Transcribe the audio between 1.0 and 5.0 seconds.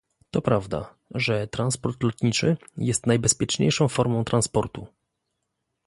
że transport lotniczy jest najbezpieczniejszą formą transportu